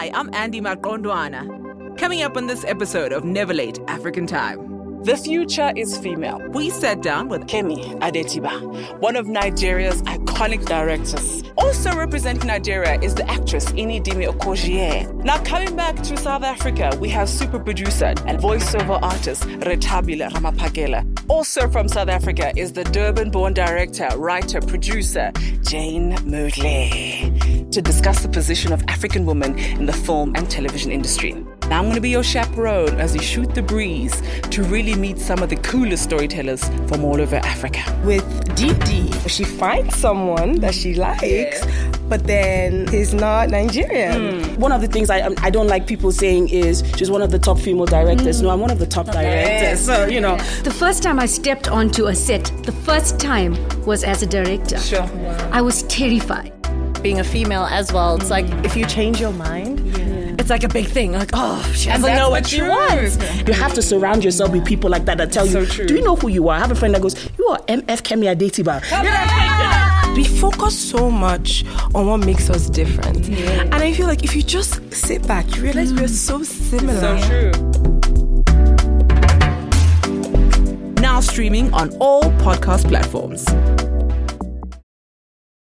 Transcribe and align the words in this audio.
Hi, 0.00 0.10
I'm 0.14 0.32
Andy 0.32 0.62
Maqondwana. 0.62 1.98
Coming 1.98 2.22
up 2.22 2.34
on 2.38 2.46
this 2.46 2.64
episode 2.64 3.12
of 3.12 3.22
Never 3.22 3.52
Late 3.52 3.78
African 3.86 4.26
Time. 4.26 5.02
The 5.02 5.14
future 5.14 5.74
is 5.76 5.98
female. 5.98 6.40
We 6.52 6.70
sat 6.70 7.02
down 7.02 7.28
with 7.28 7.42
Kemi 7.42 8.00
Adetiba, 8.00 8.98
one 8.98 9.14
of 9.14 9.26
Nigeria's 9.28 10.00
iconic 10.04 10.64
directors. 10.64 11.42
Also 11.58 11.94
representing 11.94 12.46
Nigeria 12.46 12.98
is 13.02 13.14
the 13.14 13.30
actress 13.30 13.66
Ini 13.72 14.02
Dima-Okojie. 14.02 15.22
Now 15.22 15.36
coming 15.44 15.76
back 15.76 15.96
to 15.96 16.16
South 16.16 16.44
Africa, 16.44 16.96
we 16.98 17.10
have 17.10 17.28
super 17.28 17.58
producer 17.58 18.14
and 18.24 18.38
voiceover 18.38 18.98
artist 19.02 19.42
Rethabile 19.42 20.30
Ramaphakela. 20.30 21.04
Also 21.28 21.68
from 21.68 21.88
South 21.88 22.08
Africa 22.08 22.54
is 22.56 22.72
the 22.72 22.84
Durban-born 22.84 23.52
director, 23.52 24.08
writer, 24.16 24.62
producer 24.62 25.30
Jayan 25.68 26.16
Moodley 26.20 27.49
to 27.72 27.80
discuss 27.80 28.22
the 28.22 28.28
position 28.28 28.72
of 28.72 28.82
African 28.88 29.24
women 29.26 29.58
in 29.58 29.86
the 29.86 29.92
film 29.92 30.34
and 30.36 30.50
television 30.50 30.90
industry. 30.90 31.34
Now 31.68 31.78
I'm 31.78 31.84
going 31.84 31.94
to 31.94 32.00
be 32.00 32.10
your 32.10 32.24
chaperone 32.24 33.00
as 33.00 33.12
we 33.12 33.22
shoot 33.22 33.54
the 33.54 33.62
breeze 33.62 34.20
to 34.50 34.64
really 34.64 34.96
meet 34.96 35.18
some 35.20 35.40
of 35.40 35.50
the 35.50 35.56
coolest 35.56 36.02
storytellers 36.02 36.68
from 36.88 37.04
all 37.04 37.20
over 37.20 37.36
Africa. 37.36 37.80
With 38.04 38.26
Didi, 38.56 39.12
she 39.28 39.44
finds 39.44 39.96
someone 39.96 40.56
that 40.56 40.74
she 40.74 40.94
likes, 40.94 41.22
yeah. 41.64 41.92
but 42.08 42.26
then 42.26 42.88
he's 42.88 43.14
not 43.14 43.50
Nigerian. 43.50 44.42
Mm. 44.42 44.56
One 44.58 44.72
of 44.72 44.80
the 44.80 44.88
things 44.88 45.10
I 45.10 45.32
I 45.38 45.50
don't 45.50 45.68
like 45.68 45.86
people 45.86 46.10
saying 46.10 46.48
is 46.48 46.82
she's 46.96 47.10
one 47.10 47.22
of 47.22 47.30
the 47.30 47.38
top 47.38 47.58
female 47.60 47.86
directors. 47.86 48.40
Mm. 48.40 48.42
No, 48.42 48.50
I'm 48.50 48.60
one 48.60 48.72
of 48.72 48.80
the 48.80 48.86
top 48.86 49.08
okay. 49.08 49.22
directors. 49.22 49.80
So 49.80 50.06
you 50.06 50.20
know, 50.20 50.36
the 50.64 50.72
first 50.72 51.04
time 51.04 51.20
I 51.20 51.26
stepped 51.26 51.68
onto 51.68 52.06
a 52.06 52.14
set, 52.16 52.50
the 52.64 52.72
first 52.72 53.20
time 53.20 53.54
was 53.86 54.02
as 54.02 54.24
a 54.24 54.26
director. 54.26 54.78
Sure, 54.78 55.02
wow. 55.02 55.50
I 55.52 55.60
was 55.62 55.84
terrified. 55.84 56.59
Being 57.02 57.20
a 57.20 57.24
female 57.24 57.64
as 57.64 57.92
well, 57.92 58.16
it's 58.16 58.30
like 58.30 58.46
if 58.64 58.76
you 58.76 58.86
change 58.86 59.20
your 59.20 59.32
mind. 59.32 59.80
Yeah 59.96 60.20
it's 60.40 60.48
like 60.50 60.64
a 60.64 60.68
big 60.68 60.86
thing. 60.86 61.12
Like, 61.12 61.30
oh, 61.32 61.62
she 61.76 61.90
doesn't 61.90 62.16
know 62.16 62.30
what 62.30 62.46
she 62.48 62.62
wants. 62.62 63.18
You 63.46 63.52
have 63.52 63.74
to 63.74 63.82
surround 63.82 64.24
yourself 64.24 64.50
with 64.50 64.64
people 64.66 64.90
like 64.90 65.04
that 65.04 65.18
that 65.18 65.32
tell 65.32 65.46
you, 65.46 65.64
do 65.66 65.94
you 65.94 66.02
know 66.02 66.16
who 66.16 66.28
you 66.28 66.48
are? 66.48 66.56
I 66.56 66.58
have 66.58 66.70
a 66.72 66.74
friend 66.74 66.94
that 66.94 67.02
goes, 67.02 67.14
you 67.38 67.46
are 67.48 67.58
MF 67.66 68.02
Kemi 68.02 68.34
Adetiba. 68.34 68.80
We 70.16 70.24
focus 70.24 70.76
so 70.76 71.10
much 71.10 71.64
on 71.94 72.06
what 72.06 72.18
makes 72.18 72.50
us 72.50 72.68
different. 72.68 73.28
Yeah. 73.28 73.62
And 73.62 73.74
I 73.74 73.92
feel 73.92 74.06
like 74.06 74.24
if 74.24 74.34
you 74.34 74.42
just 74.42 74.92
sit 74.92 75.26
back, 75.26 75.54
you 75.54 75.62
realize 75.62 75.92
mm. 75.92 76.00
we're 76.00 76.08
so 76.08 76.42
similar. 76.42 76.98
So 77.00 77.28
true. 77.28 77.52
Now 81.00 81.20
streaming 81.20 81.72
on 81.72 81.96
all 81.98 82.22
podcast 82.22 82.88
platforms. 82.88 83.44